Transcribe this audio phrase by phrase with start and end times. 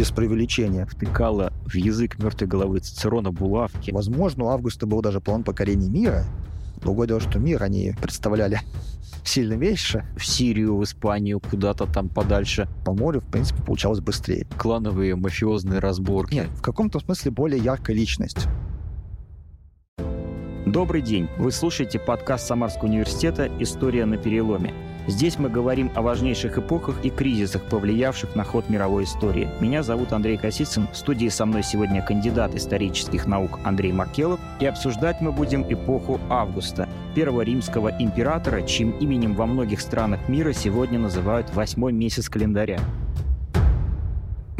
[0.00, 0.86] без преувеличения.
[0.86, 3.90] Втыкала в язык мертвой головы Цицерона булавки.
[3.90, 6.24] Возможно, у Августа был даже план покорения мира.
[6.80, 8.60] Другое дело, что мир они представляли
[9.24, 10.06] сильно меньше.
[10.16, 12.66] В Сирию, в Испанию, куда-то там подальше.
[12.82, 14.46] По морю, в принципе, получалось быстрее.
[14.56, 16.32] Клановые мафиозные разборки.
[16.32, 18.48] Нет, в каком-то смысле более яркая личность.
[20.64, 21.28] Добрый день!
[21.36, 24.72] Вы слушаете подкаст Самарского университета «История на переломе».
[25.06, 29.48] Здесь мы говорим о важнейших эпохах и кризисах, повлиявших на ход мировой истории.
[29.60, 30.88] Меня зовут Андрей Косицын.
[30.92, 34.40] В студии со мной сегодня кандидат исторических наук Андрей Маркелов.
[34.60, 40.52] И обсуждать мы будем эпоху Августа, первого римского императора, чьим именем во многих странах мира
[40.52, 42.78] сегодня называют восьмой месяц календаря.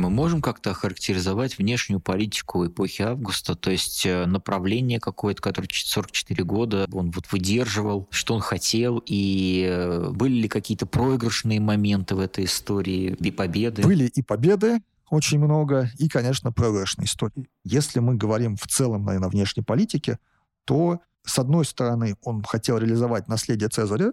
[0.00, 6.42] Мы можем как-то охарактеризовать внешнюю политику эпохи Августа, то есть э, направление какое-то, которое 44
[6.44, 12.20] года он вот выдерживал, что он хотел, и э, были ли какие-то проигрышные моменты в
[12.20, 13.82] этой истории и победы?
[13.82, 17.50] Были и победы, очень много, и, конечно, проигрышные истории.
[17.62, 20.18] Если мы говорим в целом, наверное, о внешней политике,
[20.64, 24.12] то, с одной стороны, он хотел реализовать наследие Цезаря,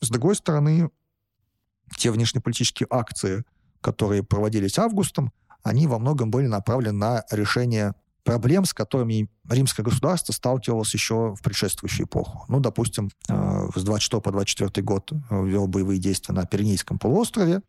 [0.00, 0.90] с другой стороны,
[1.96, 3.44] те внешнеполитические акции,
[3.86, 5.30] которые проводились августом,
[5.62, 11.40] они во многом были направлены на решение проблем, с которыми римское государство сталкивалось еще в
[11.40, 12.44] предшествующую эпоху.
[12.48, 17.62] Ну, допустим, э, с 24 по 24 год вел боевые действия на Пиренейском полуострове,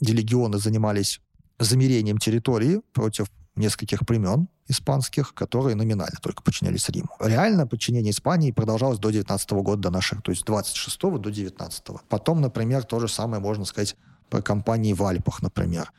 [0.00, 1.20] где легионы занимались
[1.60, 7.10] замерением территории против нескольких племен испанских, которые номинально только подчинялись Риму.
[7.20, 11.84] Реально подчинение Испании продолжалось до 19 года до наших, то есть с 26 до 19.
[12.08, 13.96] Потом, например, то же самое можно сказать
[14.40, 15.92] компании в Альпах, например.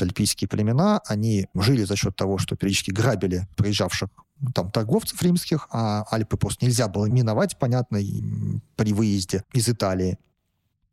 [0.00, 4.08] Альпийские племена, они жили за счет того, что периодически грабили приезжавших
[4.54, 8.00] там торговцев римских, а Альпы просто нельзя было миновать, понятно,
[8.76, 10.18] при выезде из Италии.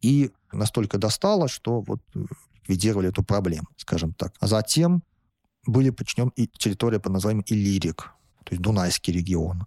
[0.02, 2.02] И настолько достало, что вот
[2.64, 4.34] ликвидировали эту проблему, скажем так.
[4.40, 5.04] А затем
[5.66, 8.12] были подчинен и территория под названием Иллирик,
[8.44, 9.66] то есть Дунайский регион.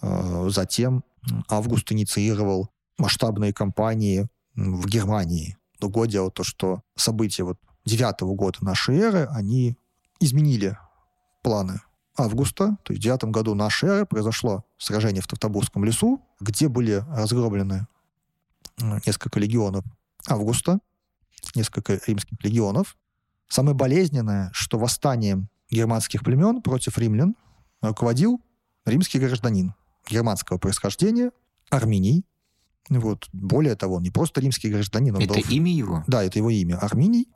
[0.00, 1.04] А, затем
[1.48, 8.96] Август инициировал масштабные кампании в Германии, Другое дело то, что события вот девятого года нашей
[8.96, 9.76] эры, они
[10.18, 10.78] изменили
[11.42, 11.82] планы
[12.16, 17.04] августа, то есть в девятом году нашей эры произошло сражение в Тавтобурском лесу, где были
[17.10, 17.86] разгромлены
[19.04, 19.84] несколько легионов
[20.26, 20.78] августа,
[21.54, 22.96] несколько римских легионов.
[23.46, 27.36] Самое болезненное, что восстанием германских племен против римлян
[27.82, 28.40] руководил
[28.86, 29.74] римский гражданин
[30.08, 31.30] германского происхождения,
[31.68, 32.24] Арминий,
[32.88, 33.28] вот.
[33.32, 35.14] Более того, он не просто римский гражданин.
[35.16, 35.42] Он это был...
[35.48, 36.04] имя его?
[36.06, 36.78] Да, это его имя.
[36.78, 37.28] Арминий.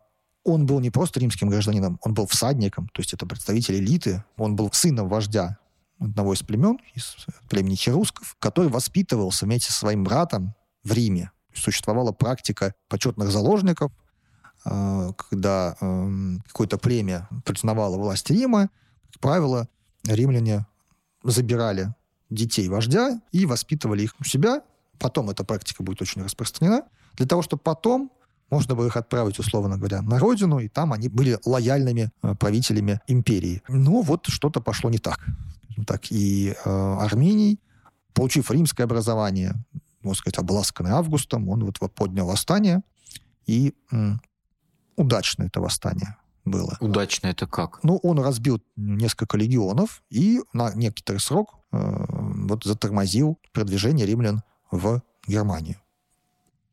[0.44, 4.24] Он был не просто римским гражданином, он был всадником, то есть это представитель элиты.
[4.36, 5.58] Он был сыном вождя
[5.98, 7.16] одного из племен, из
[7.50, 10.54] племени Херусков, который воспитывался вместе со своим братом
[10.84, 11.32] в Риме.
[11.52, 13.92] Существовала практика почетных заложников,
[14.64, 18.70] а, когда эм, какое-то племя признавало власть Рима,
[19.12, 19.68] как правило,
[20.06, 20.66] римляне
[21.24, 21.94] забирали
[22.30, 24.62] детей вождя и воспитывали их у себя,
[24.98, 26.82] потом эта практика будет очень распространена,
[27.14, 28.10] для того, чтобы потом
[28.50, 33.00] можно было их отправить, условно говоря, на родину, и там они были лояльными э, правителями
[33.06, 33.62] империи.
[33.68, 35.20] Но вот что-то пошло не так.
[35.86, 37.60] так и э, Армений,
[38.14, 39.54] получив римское образование,
[40.02, 42.82] можно сказать, обласканный Августом, он вот поднял восстание,
[43.46, 44.12] и э,
[44.96, 46.76] удачно это восстание было.
[46.80, 47.80] Удачно это как?
[47.82, 55.02] Ну, он разбил несколько легионов и на некоторый срок э, вот затормозил продвижение римлян в
[55.26, 55.76] Германию.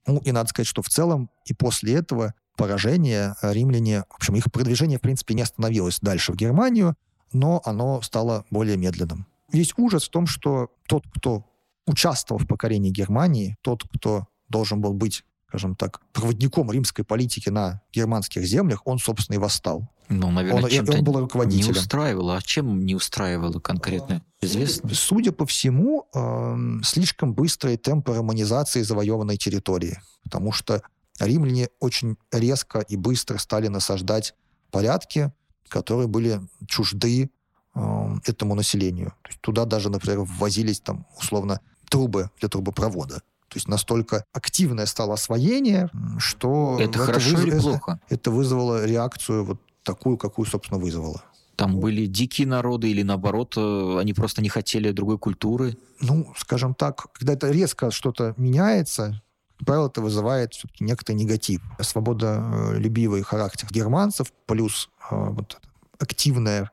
[0.07, 4.51] Ну, и надо сказать, что в целом и после этого поражения римляне, в общем, их
[4.51, 6.95] продвижение, в принципе, не остановилось дальше в Германию,
[7.33, 9.25] но оно стало более медленным.
[9.51, 11.45] Есть ужас в том, что тот, кто
[11.85, 15.23] участвовал в покорении Германии, тот, кто должен был быть
[15.55, 19.87] скажем так, проводником римской политики на германских землях, он, собственно, и восстал.
[20.09, 21.73] Ну, наверное, он, чем-то он был руководителем.
[21.73, 22.35] не устраивало.
[22.35, 24.21] А чем не устраивало конкретно?
[24.41, 24.89] Известно?
[24.93, 30.01] Судя по всему, э, слишком быстрые темпы романизации завоеванной территории.
[30.23, 30.81] Потому что
[31.21, 34.35] римляне очень резко и быстро стали насаждать
[34.71, 35.31] порядки,
[35.69, 37.29] которые были чужды
[37.75, 39.13] э, этому населению.
[39.39, 43.21] Туда даже, например, ввозились там, условно, трубы для трубопровода.
[43.55, 46.75] То есть настолько активное стало освоение, что...
[46.77, 47.45] Это, это хорошо выз...
[47.45, 48.01] или плохо?
[48.09, 51.23] Это, вызвало реакцию вот такую, какую, собственно, вызвало.
[51.55, 55.77] Там были дикие народы или, наоборот, э, они просто не хотели другой культуры?
[56.01, 59.23] Ну, скажем так, когда это резко что-то меняется,
[59.57, 61.61] как правило, это вызывает все-таки некоторый негатив.
[61.79, 65.61] Свободолюбивый характер германцев плюс э, вот,
[65.97, 66.71] активное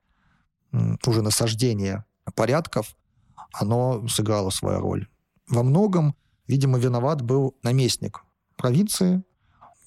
[1.06, 2.96] уже насаждение порядков,
[3.52, 5.06] оно сыграло свою роль.
[5.48, 6.16] Во многом
[6.52, 8.24] Видимо, виноват был наместник
[8.58, 9.22] провинции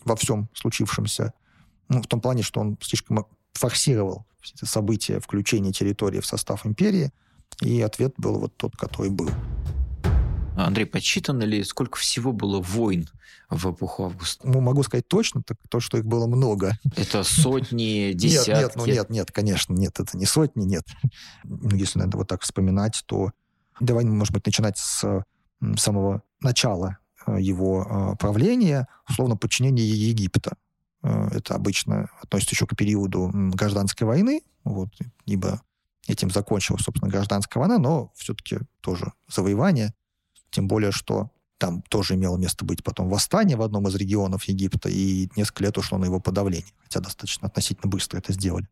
[0.04, 1.32] во всем случившемся.
[1.90, 7.12] Ну, в том плане, что он слишком форсировал события включения территории в состав империи,
[7.62, 9.30] и ответ был вот тот, который был.
[10.58, 13.08] Андрей, подсчитано ли, сколько всего было войн
[13.52, 14.48] в эпоху Августа?
[14.48, 16.72] Ну, могу сказать точно, так то, что их было много.
[16.98, 18.50] Это сотни, десятки?
[18.50, 20.88] Нет, нет, ну нет, нет, конечно, нет, это не сотни, нет.
[21.44, 23.34] Ну, если надо вот так вспоминать, то
[23.80, 25.24] давай, может быть, начинать с
[25.78, 30.58] самого начала э, его э, правления, условно, подчинения Египта.
[31.04, 34.90] Э, это обычно относится еще к периоду гражданской войны, вот,
[35.26, 35.62] ибо
[36.08, 39.94] этим закончилась, собственно, гражданская война, но все-таки тоже завоевание–
[40.56, 44.88] тем более, что там тоже имело место быть потом восстание в одном из регионов Египта,
[44.88, 48.70] и несколько лет ушло на его подавление, хотя достаточно относительно быстро это сделали.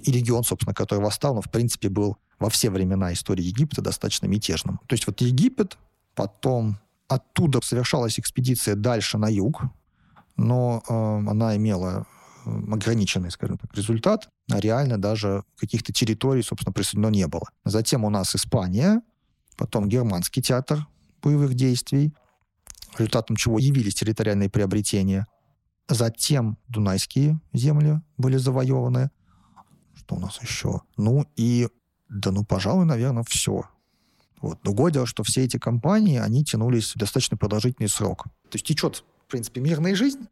[0.00, 4.26] И регион, собственно, который восстал, но, в принципе, был во все времена истории Египта достаточно
[4.26, 4.78] мятежным.
[4.86, 5.78] То есть вот Египет,
[6.14, 6.78] потом
[7.08, 9.62] оттуда совершалась экспедиция дальше на юг,
[10.36, 12.06] но э, она имела
[12.44, 17.48] э, ограниченный, скажем так, результат, а реально даже каких-то территорий, собственно, присоединено не было.
[17.64, 19.02] Затем у нас Испания,
[19.56, 20.86] потом германский театр,
[21.22, 22.14] боевых действий,
[22.98, 25.26] результатом чего явились территориальные приобретения.
[25.88, 29.10] Затем Дунайские земли были завоеваны.
[29.94, 30.82] Что у нас еще?
[30.96, 31.68] Ну и,
[32.08, 33.64] да ну, пожалуй, наверное, все.
[34.40, 34.58] Вот.
[34.62, 38.24] Другое дело, что все эти кампании, они тянулись достаточно продолжительный срок.
[38.24, 40.28] То есть течет, в принципе, мирная жизнь.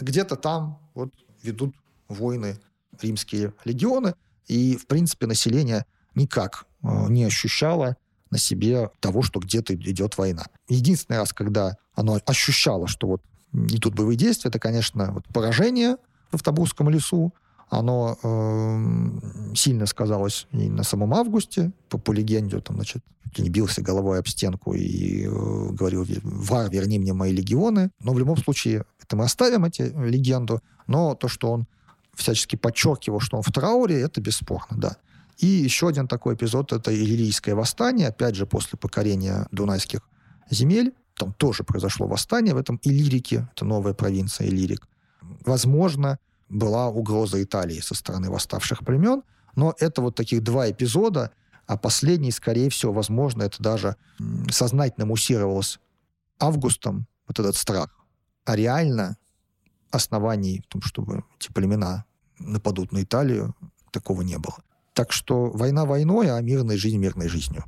[0.00, 1.12] Где-то там вот
[1.42, 1.74] ведут
[2.08, 2.58] войны
[3.00, 4.14] римские легионы,
[4.46, 5.84] и, в принципе, население
[6.14, 7.96] никак э, не ощущало
[8.30, 10.46] на себе того, что где-то идет война.
[10.68, 13.22] Единственный раз, когда оно ощущало, что вот
[13.52, 15.96] идут боевые действия, это, конечно, вот поражение
[16.30, 17.32] в Автобусском лесу,
[17.70, 23.04] оно э, сильно сказалось и на самом августе, по, по легенде, там, значит,
[23.36, 27.90] не бился головой об стенку и э, говорил, вар, верни мне мои легионы.
[28.00, 31.66] Но в любом случае, это мы оставим эти легенду, но то, что он
[32.14, 34.96] всячески подчеркивал, что он в трауре, это бесспорно, да.
[35.38, 40.00] И еще один такой эпизод— это Иллирийское восстание, опять же, после покорения дунайских
[40.50, 40.94] земель.
[41.14, 44.86] Там тоже произошло восстание в этом Иллирике, это новая провинция Иллирик.
[45.44, 49.22] Возможно, была угроза Италии со стороны восставших племен,
[49.54, 51.30] но это вот таких два эпизода,
[51.68, 53.96] а последний, скорее всего, возможно, это даже
[54.50, 55.78] сознательно муссировалось
[56.40, 57.94] августом, вот этот страх.
[58.46, 59.18] А реально
[59.90, 62.06] оснований в том, чтобы эти племена
[62.38, 63.54] нападут на Италию,
[63.92, 64.56] такого не было.
[64.94, 67.64] Так что война войной, а мирная жизнь мирной жизнью.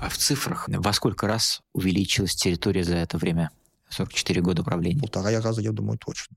[0.00, 3.50] А в цифрах во сколько раз увеличилась территория за это время?
[3.88, 5.00] 44 года правления.
[5.00, 6.36] Полтора раза, я думаю, точно.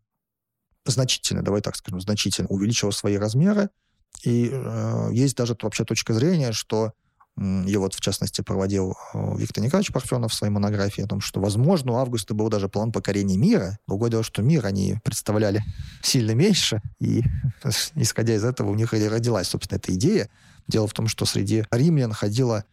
[0.85, 3.69] Значительно, давай так скажем, значительно увеличила свои размеры.
[4.23, 6.93] И э, есть даже вообще точка зрения, что
[7.35, 11.41] и вот, в частности, проводил э, Виктор Николаевич Парфенов в своей монографии о том, что,
[11.41, 13.79] возможно, у Августа был даже план покорения мира.
[13.87, 15.63] Другое дело, что мир они представляли
[16.03, 17.23] сильно меньше, и,
[17.95, 20.29] исходя из этого, у них и родилась, собственно, эта идея.
[20.67, 22.65] Дело в том, что среди римлян ходило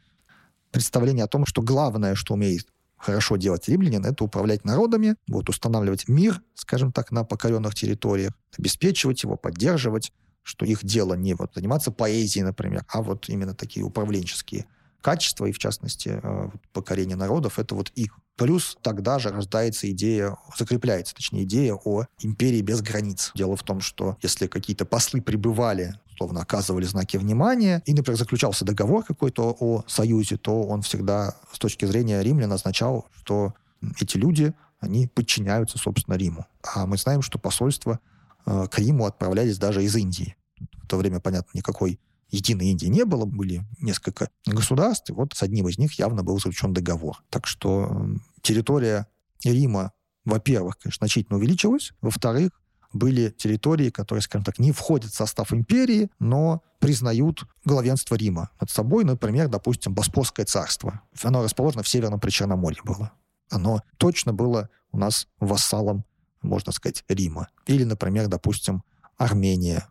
[0.72, 2.66] представление о том, что главное, что умеет
[2.98, 9.22] хорошо делать римлянин, это управлять народами, вот устанавливать мир, скажем так, на покоренных территориях, обеспечивать
[9.22, 14.66] его, поддерживать, что их дело не вот заниматься поэзией, например, а вот именно такие управленческие
[15.00, 18.19] качества, и в частности э, покорение народов, это вот их.
[18.37, 23.32] Плюс тогда же рождается идея, закрепляется, точнее, идея о империи без границ.
[23.34, 28.66] Дело в том, что если какие-то послы прибывали условно оказывали знаки внимания, и, например, заключался
[28.66, 33.54] договор какой-то о союзе, то он всегда с точки зрения римлян означал, что
[33.99, 36.47] эти люди, они подчиняются, собственно, Риму.
[36.62, 38.00] А мы знаем, что посольства
[38.47, 40.37] э, к Риму отправлялись даже из Индии
[40.82, 45.42] в то время, понятно, никакой единой Индии не было, были несколько государств, и вот с
[45.42, 47.23] одним из них явно был заключен договор.
[47.30, 48.09] Так что
[48.42, 49.09] территория
[49.44, 49.92] Рима,
[50.25, 52.50] во-первых, конечно, значительно увеличилась, во-вторых,
[52.92, 58.70] были территории, которые, скажем так, не входят в состав империи, но признают главенство Рима над
[58.70, 59.04] собой.
[59.04, 61.00] Например, допустим, Боспорское царство.
[61.23, 63.12] Оно расположено в Северном Причерноморье было.
[63.49, 66.04] Оно точно было у нас вассалом,
[66.42, 67.49] можно сказать, Рима.
[67.66, 68.82] Или, например, допустим,
[69.16, 69.87] Армения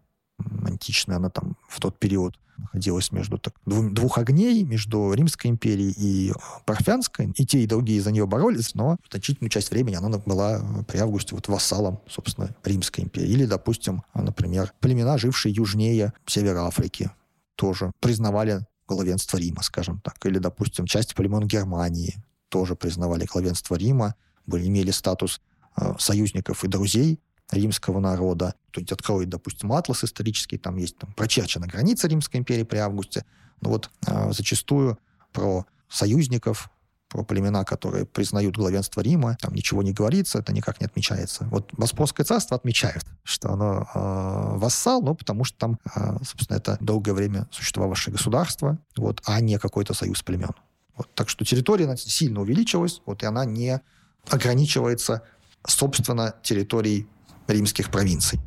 [0.64, 5.94] античная, она там в тот период находилась между так, двух, двух огней, между Римской империей
[5.98, 6.34] и
[6.66, 7.32] Парфянской.
[7.36, 11.36] И те, и другие за нее боролись, но значительную часть времени она была при Августе
[11.36, 13.30] вот вассалом, собственно, Римской империи.
[13.30, 17.12] Или, допустим, например, племена, жившие южнее Севера Африки,
[17.56, 20.26] тоже признавали главенство Рима, скажем так.
[20.26, 24.16] Или, допустим, часть племен Германии тоже признавали главенство Рима,
[24.46, 25.49] были, имели статус э,
[25.98, 27.20] союзников и друзей
[27.52, 28.56] римского народа.
[28.72, 33.26] Кто-нибудь откроет, допустим, атлас исторический, там есть там, прочерчена граница Римской империи при Августе.
[33.62, 35.00] Но вот э, зачастую
[35.32, 36.70] про союзников
[37.10, 41.46] про племена, которые признают главенство Рима, там ничего не говорится, это никак не отмечается.
[41.46, 46.78] Вот Боспорское царство отмечает, что оно э, вассал, но потому что там, э, собственно, это
[46.80, 50.52] долгое время существовавшее государство, вот, а не какой-то союз племен.
[50.96, 53.82] Вот, так что территория сильно увеличилась, вот, и она не
[54.30, 55.24] ограничивается,
[55.66, 57.08] собственно, территорией
[57.48, 58.40] римских провинций.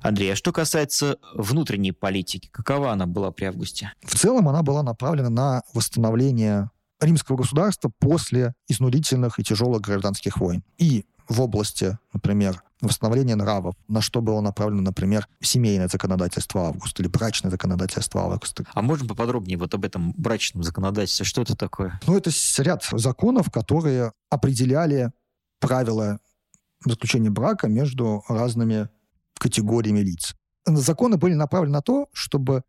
[0.00, 3.92] Андрей, а что касается внутренней политики, какова она была при Августе?
[4.02, 6.70] В целом она была направлена на восстановление
[7.00, 10.62] римского государства после изнурительных и тяжелых гражданских войн.
[10.78, 17.08] И в области, например, восстановления нравов, на что было направлено, например, семейное законодательство Августа или
[17.08, 18.64] брачное законодательство Августа.
[18.72, 21.26] А можно поподробнее вот об этом брачном законодательстве?
[21.26, 22.00] Что это такое?
[22.06, 25.10] Ну, это ряд законов, которые определяли
[25.58, 26.20] правила
[26.84, 28.88] заключения брака между разными
[29.38, 30.34] категориями лиц.
[30.66, 32.62] Законы были направлены на то, чтобы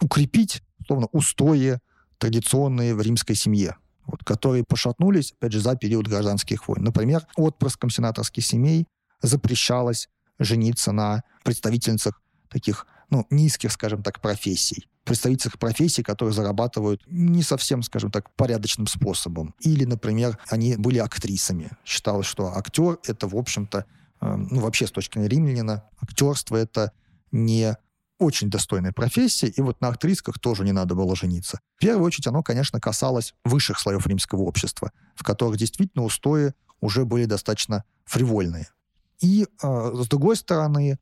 [0.00, 1.78] укрепить, условно, устои
[2.18, 6.84] традиционные в римской семье, вот, которые пошатнулись, опять же, за период гражданских войн.
[6.84, 8.86] Например, отпрыском сенаторских семей
[9.22, 10.08] запрещалось
[10.38, 14.88] жениться на представительницах таких ну, низких, скажем так, профессий.
[15.04, 19.54] Представительных профессий, которые зарабатывают не совсем, скажем так, порядочным способом.
[19.60, 21.70] Или, например, они были актрисами.
[21.84, 23.84] Считалось, что актер— это, в общем-то,
[24.20, 26.92] э, ну, вообще с точки зрения римлянина, актерство— это
[27.32, 27.76] не
[28.22, 31.58] очень достойная профессия, и вот на актрисках тоже не надо было жениться.
[31.76, 37.04] В первую очередь оно, конечно, касалось высших слоев римского общества, в которых действительно устои уже
[37.04, 38.68] были достаточно фривольные.
[39.22, 40.98] И, э, с другой стороны,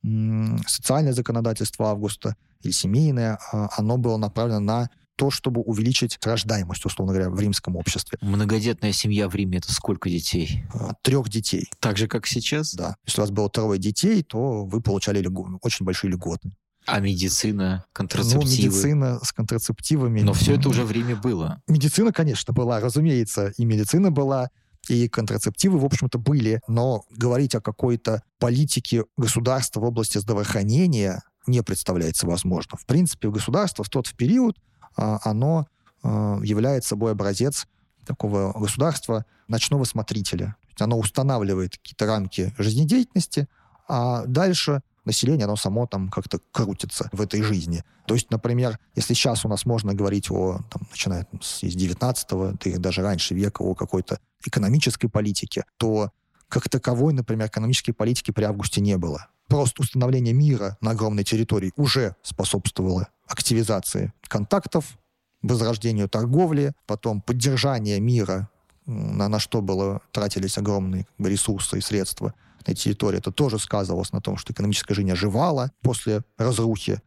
[0.67, 7.13] социальное законодательство Августа или семейное, э, оно было направлено на то, чтобы увеличить рождаемость, условно
[7.13, 8.19] говоря, в римском обществе.
[8.23, 10.65] Многодетная семья в Риме— это сколько детей?
[10.73, 11.69] Э, трех детей.
[11.81, 12.75] Так же, как сейчас?
[12.75, 12.97] Да.
[13.07, 16.53] Если у вас было трое детей, то вы получали льгу, очень большие льготы.
[16.87, 18.45] А медицина, контрацептивы?
[18.45, 20.23] Ну, медицина с контрацептивами.
[20.23, 21.63] Но все это уже в Риме было.
[21.69, 23.53] Медицина, конечно, была, разумеется.
[23.59, 24.51] И медицина была,
[24.89, 26.61] и контрацептивы, в общем-то, были.
[26.67, 32.79] Но говорить о какой-то политике государства в области здравоохранения не представляется возможным.
[32.79, 34.57] В принципе, государство в тот период,
[34.97, 35.67] а, оно
[36.03, 37.67] а, является собой образец
[38.05, 40.57] такого государства ночного смотрителя.
[40.79, 43.49] Оно устанавливает какие-то рамки жизнедеятельности,
[43.89, 47.85] а дальше население, оно само там как-то крутится в этой жизни.
[48.07, 52.71] То есть, например, если сейчас у нас можно говорить о, там, начиная с 19-го, да
[52.71, 56.11] и даже раньше века, о какой-то экономической политике, то
[56.49, 59.27] как таковой, например, экономической политики при Августе не было.
[59.49, 64.97] Просто установление мира на огромной территории уже способствовало активизации контактов,
[65.43, 68.49] возрождению торговли, потом поддержание мира,
[68.87, 72.35] на, на что было тратились огромные ресурсы и средства–
[72.67, 77.01] на территории, это тоже сказывалось на том, что экономическая жизнь оживала после разрухи.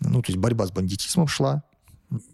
[0.00, 1.62] Ну, то есть борьба с бандитизмом шла.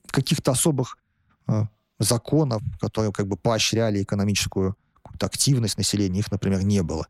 [0.06, 0.98] Каких-то особых
[1.46, 1.64] э,
[1.98, 4.76] законов, которые как бы поощряли экономическую
[5.20, 7.06] активность населения, их, например, не было.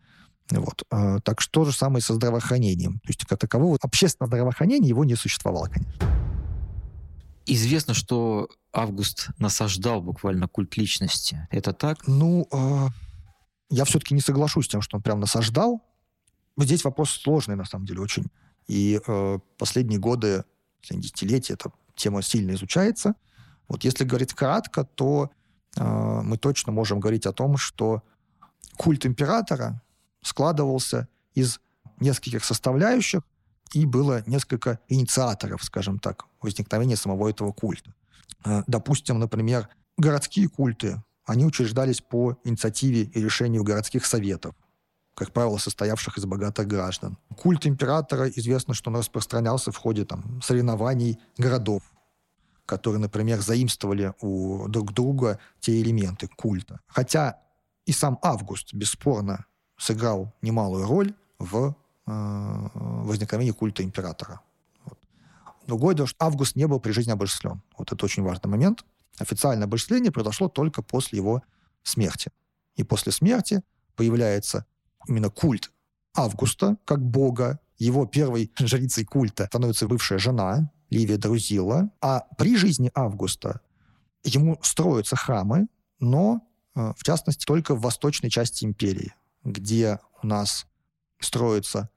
[0.50, 0.82] Вот.
[0.90, 3.00] Э, так что то же самое со здравоохранением.
[3.00, 5.92] То есть, как такового, общественное здравоохранение его не существовало, конечно.
[7.46, 11.48] Известно, что Август насаждал буквально культ личности.
[11.50, 12.06] Это так?
[12.06, 12.88] Ну, э,
[13.70, 15.82] я все-таки не соглашусь с тем, что он прям насаждал.
[16.56, 18.26] Здесь вопрос сложный, на самом деле, очень.
[18.66, 20.44] И э, последние годы,
[20.80, 23.14] последние десятилетия, эта тема сильно изучается.
[23.68, 25.30] Вот если говорить кратко, то
[25.76, 28.02] э, мы точно можем говорить о том, что
[28.76, 29.82] культ императора
[30.22, 31.60] складывался из
[32.00, 33.22] нескольких составляющих,
[33.72, 37.94] и было несколько инициаторов, скажем так, возникновения самого этого культа.
[38.44, 44.54] Э, допустим, например, городские культы они учреждались по инициативе и решению городских советов,
[45.14, 47.18] как правило, состоявших из богатых граждан.
[47.36, 51.82] Культ императора известно, что он распространялся в ходе там, соревнований городов,
[52.64, 56.80] которые, например, заимствовали у друг друга те элементы культа.
[56.86, 57.38] Хотя
[57.84, 59.44] и сам Август, бесспорно,
[59.76, 62.68] сыграл немалую роль в э,
[63.04, 64.40] возникновении культа императора.
[64.86, 64.98] Вот.
[65.66, 67.60] Другое дело, что Август не был при жизни обожествлен.
[67.76, 68.86] Вот это очень важный момент–
[69.18, 71.42] Официальное обожествление произошло только после его
[71.82, 72.30] смерти.
[72.76, 73.62] И после смерти
[73.96, 74.66] появляется
[75.06, 75.72] именно культ
[76.14, 77.60] Августа как бога.
[77.78, 81.90] Его первой жрицей культа становится бывшая жена Ливия Друзила.
[82.00, 83.60] А при жизни Августа
[84.24, 85.68] ему строятся храмы,
[86.00, 90.66] но, э, в частности, только в восточной части империи, где у нас
[91.20, 91.90] строятся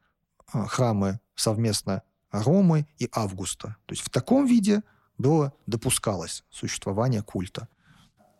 [0.53, 3.75] э, храмы совместно Ромы и Августа.
[3.85, 4.83] То есть в таком виде
[5.21, 7.67] было, допускалось существование культа.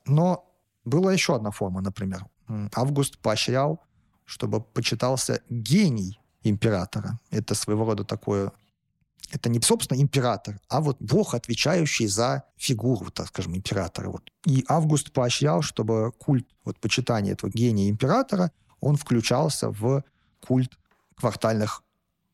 [0.06, 0.46] Но
[0.86, 2.26] была еще одна форма, например.
[2.74, 3.80] Август поощрял,
[4.26, 7.20] чтобы почитался гений императора.
[7.30, 8.52] Это своего рода такое
[9.32, 14.10] это не, собственно, император, а вот бог, отвечающий за фигуру, так скажем, императора.
[14.10, 14.30] Вот.
[14.46, 20.04] И Август поощрял, чтобы культ вот, почитания этого гения императора, он включался в
[20.46, 20.78] культ
[21.16, 21.84] квартальных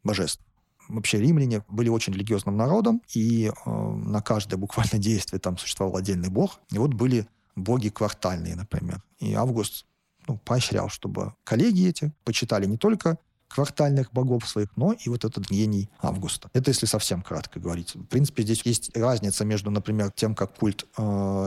[0.04, 0.42] божеств.
[0.88, 6.30] Вообще римляне были очень религиозным народом, и э, на каждое буквально действие там существовал отдельный
[6.30, 6.60] бог.
[6.72, 9.02] И вот были боги квартальные, например.
[9.20, 9.86] И Август
[10.28, 13.18] ну, поощрял, чтобы коллеги эти почитали не только
[13.48, 16.50] квартальных богов своих, но и вот этот гений Августа.
[16.54, 17.96] Это если совсем кратко говорить.
[17.96, 21.02] В принципе, здесь есть разница между, например, тем, как культ э,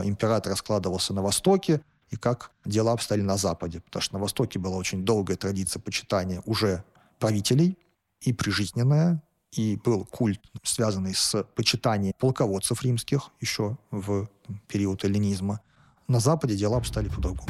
[0.05, 1.81] императора складывался на Востоке,
[2.11, 3.79] и как дела обстояли на Западе.
[3.79, 6.83] Потому что на Востоке была очень долгая традиция почитания уже
[7.19, 7.77] правителей
[8.19, 9.23] и прижизненная,
[9.55, 14.29] и был культ, связанный с почитанием полководцев римских еще в
[14.67, 15.61] период эллинизма.
[16.07, 17.49] На Западе дела обстояли по-другому.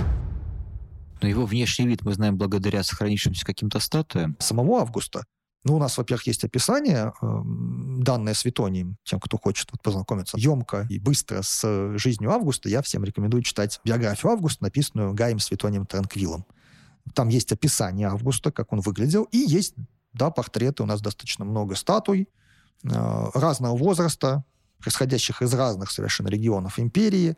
[1.21, 4.35] Но его внешний вид мы знаем благодаря сохранившимся каким-то статуям.
[4.39, 5.23] Самого Августа
[5.63, 7.41] ну, у нас, во-первых, есть описание, э,
[7.99, 12.67] данное Светонием, тем, кто хочет вот, познакомиться емко и быстро с жизнью Августа.
[12.67, 16.45] Я всем рекомендую читать биографию Августа, написанную Гаем Светонием Транквилом.
[17.13, 19.75] Там есть описание Августа, как он выглядел, и есть,
[20.13, 20.83] да, портреты.
[20.83, 22.29] У нас достаточно много статуй
[22.83, 22.87] э,
[23.33, 24.43] разного возраста,
[24.79, 27.37] происходящих из разных совершенно регионов империи.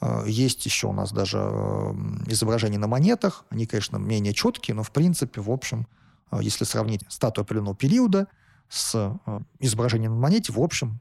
[0.00, 1.92] Э, есть еще у нас даже э,
[2.28, 3.44] изображения на монетах.
[3.50, 5.86] Они, конечно, менее четкие, но, в принципе, в общем,
[6.30, 8.26] а, если сравнить статую определенного периода
[8.68, 11.00] с а, изображением на монете, в общем,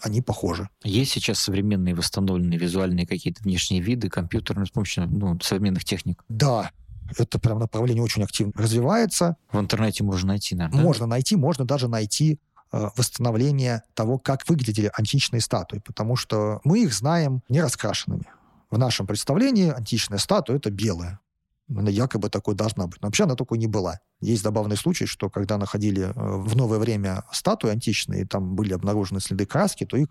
[0.00, 0.68] они похожи.
[0.84, 6.24] Есть сейчас современные восстановленные визуальные какие-то внешние виды компьютерные с помощью ну, современных техник?
[6.28, 6.70] Да,
[7.18, 9.36] это прям направление очень активно развивается.
[9.52, 10.82] В интернете можно найти, наверное.
[10.82, 11.10] Можно да?
[11.10, 12.38] найти, можно даже найти
[12.72, 18.26] э, восстановление того, как выглядели античные статуи, потому что мы их знаем не раскрашенными.
[18.70, 21.20] В нашем представлении античная статуя— это белая
[21.78, 23.00] она якобы такой должна быть.
[23.02, 24.00] Но вообще она такой не была.
[24.20, 29.20] Есть забавный случай, что когда находили э, в новое время статуи античные, там были обнаружены
[29.20, 30.08] следы краски, то их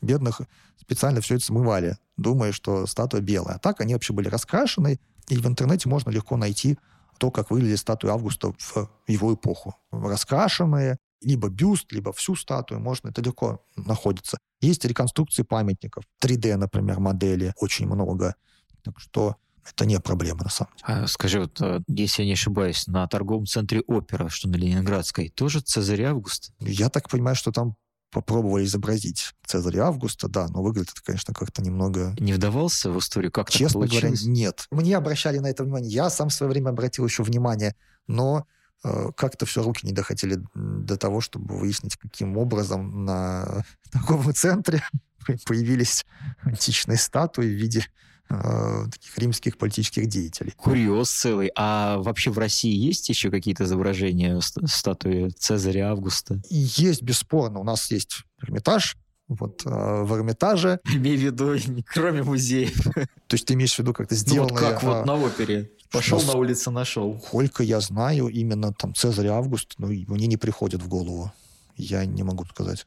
[0.00, 0.40] бедных
[0.80, 3.56] специально все это смывали, думая, что статуя белая.
[3.56, 4.98] А так они вообще были раскрашены,
[5.28, 6.78] и в интернете можно легко найти
[7.18, 9.76] то, как выглядели статуи Августа в его эпоху.
[9.90, 14.38] Раскрашенные, либо бюст, либо всю статую, можно, это легко находится.
[14.60, 18.34] Есть реконструкции памятников, 3D, например, модели, очень много.
[18.82, 21.04] Так что это не проблема, на самом деле.
[21.04, 25.28] А, скажи, вот, э, если я не ошибаюсь, на торговом центре «Опера», что на Ленинградской,
[25.28, 26.52] тоже Цезарь Август?
[26.58, 27.76] Я так понимаю, что там
[28.12, 32.14] попробовали изобразить Цезаря Августа, да, но выглядит это, конечно, как-то немного...
[32.18, 34.66] Не вдавался в историю, как Честно говоря, нет.
[34.70, 35.90] Мне обращали на это внимание.
[35.90, 37.74] Я сам в свое время обратил еще внимание,
[38.06, 38.46] но
[38.84, 44.84] э, как-то все руки не доходили до того, чтобы выяснить, каким образом на торговом центре
[45.46, 46.04] появились
[46.42, 47.86] античные статуи в виде
[48.32, 50.52] э, таких римских политических деятелей.
[50.56, 51.50] Курьез целый.
[51.56, 56.40] А вообще в России есть еще какие-то изображения статуи Цезаря Августа?
[56.48, 57.60] Есть, бесспорно.
[57.60, 58.96] У нас есть Эрмитаж,
[59.28, 60.80] вот э, в Эрмитаже.
[60.84, 62.84] Имей в виду, кроме музеев.
[62.94, 64.54] То есть ты имеешь в виду как-то сделанное...
[64.54, 65.70] Ну, вот как вот на опере.
[65.90, 67.20] Пошел на улице, нашел.
[67.26, 71.32] Сколько я знаю, именно там Цезарь Август, ну, мне не приходит в голову.
[71.76, 72.86] Я не могу сказать.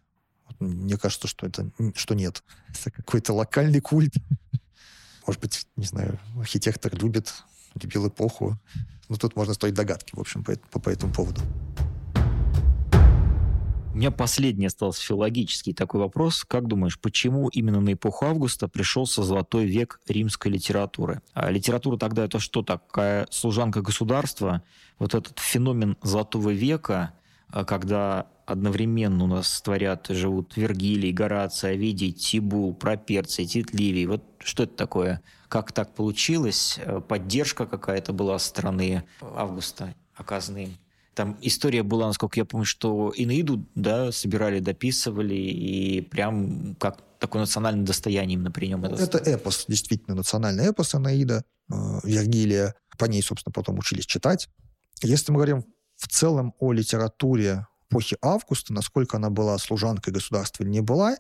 [0.60, 2.44] Мне кажется, что это что нет.
[2.70, 4.14] Это какой-то локальный культ.
[5.26, 7.34] Может быть, не знаю, архитектор любит,
[7.82, 8.58] любил эпоху.
[9.10, 11.42] Ну, тут можно строить догадки, в общем, по, по, по этому поводу.
[13.96, 16.44] У меня последний остался филологический такой вопрос.
[16.44, 21.22] Как думаешь, почему именно на эпоху Августа пришелся золотой век римской литературы?
[21.34, 24.64] А литература тогда это что, такая служанка государства?
[25.00, 27.14] Вот этот феномен золотого века,
[27.48, 34.06] а когда одновременно у нас творят, живут Вергилий, Гораций, Овидий, Тибул, Проперций, Тит Ливий.
[34.06, 35.22] Вот что это такое?
[35.50, 36.80] Как так получилось?
[36.80, 40.78] Э, поддержка какая-то была страны Августа оказана им?
[41.14, 47.42] Там история была, насколько я помню, что Инаиду да, собирали, дописывали, и прям как такое
[47.42, 48.84] национальное достояние именно при нем.
[48.84, 52.76] Это, это эпос, действительно, национальный эпос Инаида, э, Вергилия.
[52.98, 54.50] По ней, собственно, потом учились читать.
[55.02, 60.70] Если мы говорим в целом о литературе эпохи Августа, насколько она была служанкой государства или
[60.70, 61.18] не была,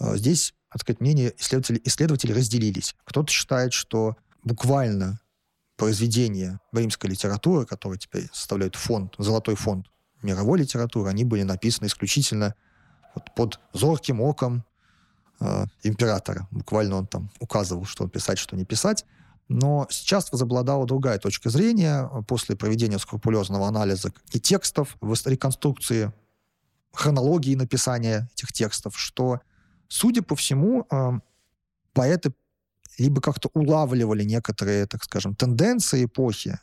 [0.00, 2.94] э, здесь, так сказать, мнения исследователей, исследователей разделились.
[3.04, 5.20] Кто-то считает, что буквально
[5.76, 9.86] произведения римской литературы, которые теперь составляют фонд, золотой фонд
[10.22, 12.54] мировой литературы, они были написаны исключительно
[13.14, 14.64] вот под зорким оком
[15.40, 16.48] э, императора.
[16.50, 19.04] Буквально он там указывал, что писать, что не писать.
[19.48, 24.96] Но сейчас возобладала другая точка зрения после проведения скрупулезного анализа и текстов,
[25.30, 26.12] реконструкции
[26.92, 29.40] хронологии написания этих текстов, что,
[29.88, 31.12] судя по всему, э,
[31.92, 32.32] поэты
[32.98, 36.58] либо как-то улавливали некоторые, так скажем, тенденции эпохи,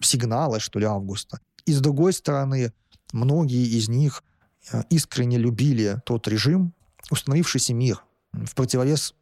[0.00, 1.40] сигналы, что ли, Августа.
[1.64, 2.72] И с другой стороны,
[3.12, 4.22] многие из них
[4.72, 6.74] э, искренне любили тот режим,
[7.10, 9.14] установившийся мир в противовес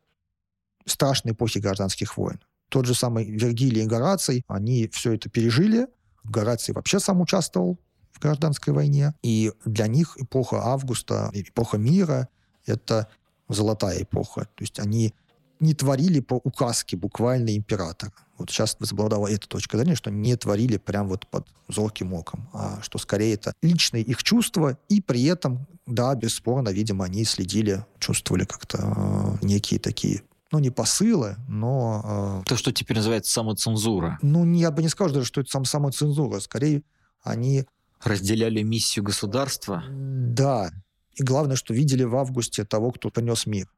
[0.85, 2.41] страшной эпохи гражданских войн.
[2.69, 5.87] Тот же самый Вергилий и Гораций, они все это пережили.
[6.25, 7.79] Гораций вообще сам участвовал
[8.13, 9.15] в гражданской войне.
[9.23, 12.29] И для них эпоха Августа, эпоха мира—
[12.67, 13.09] это
[13.49, 14.43] золотая эпоха.
[14.43, 15.15] То есть они
[15.61, 18.13] не творили по указке буквально императора.
[18.37, 22.81] Вот сейчас возобладала эта точка зрения, что не творили прям вот под зорким оком, а
[22.83, 28.45] что скорее это личные их чувства, и при этом, да, бесспорно, видимо, они следили, чувствовали
[28.45, 32.43] как-то э, некие такие ну, не посылы, но...
[32.43, 34.19] Э, То, что теперь называется самоцензура.
[34.23, 36.41] Ну, я бы не сказал даже, что это сам самоцензура.
[36.41, 36.83] Скорее,
[37.23, 37.67] они...
[38.03, 39.83] Разделяли миссию государства?
[39.91, 40.71] Да.
[41.15, 43.69] И главное, что видели в августе того, кто принес мир.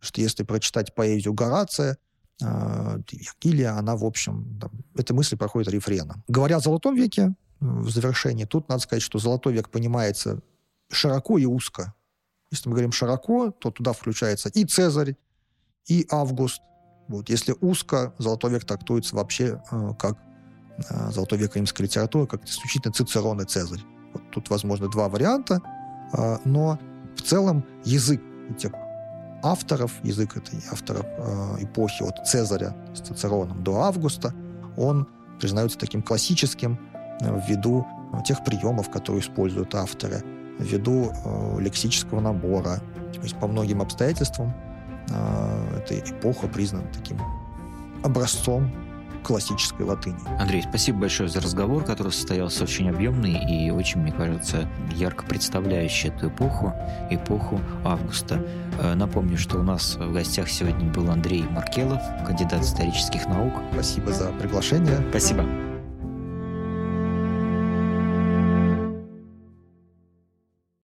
[0.00, 1.98] Что если прочитать поэзию Горация,
[2.42, 6.22] э, Вергилия, она, в общем, там, эта мысль проходит рефреном.
[6.28, 10.40] Говоря о Золотом веке, в завершении, тут надо сказать, что Золотой век понимается
[10.90, 11.94] широко и узко.
[12.50, 15.16] Если мы говорим широко, то туда включается и Цезарь,
[15.86, 16.62] и Август.
[17.08, 17.28] Вот.
[17.28, 20.16] Если узко, Золотой век трактуется вообще э, как
[20.90, 23.80] э, Золотой век римской литературы, как исключительно Цицерон и Цезарь.
[24.12, 25.60] Вот тут, возможно, два варианта,
[26.12, 26.78] э, но
[27.16, 28.20] в целом язык
[28.50, 28.72] этих
[29.42, 34.34] авторов, язык этой авторов э, эпохи от Цезаря с Цицероном до Августа,
[34.76, 35.06] он
[35.40, 36.78] признается таким классическим
[37.20, 37.86] э, ввиду
[38.24, 40.22] тех приемов, которые используют авторы,
[40.58, 42.80] ввиду э, лексического набора.
[43.14, 44.75] То есть по многим обстоятельствам э,
[45.08, 47.18] эта эпоха признана таким
[48.02, 48.70] образцом
[49.26, 50.16] классической латыни.
[50.38, 56.10] Андрей, спасибо большое за разговор, который состоялся очень объемный и очень, мне кажется, ярко представляющий
[56.10, 56.72] эту эпоху,
[57.10, 58.40] эпоху августа.
[58.78, 63.54] Э, напомню, что у нас в гостях сегодня был Андрей Маркелов, кандидат исторических наук.
[63.72, 65.04] Спасибо за приглашение.
[65.10, 65.65] Спасибо.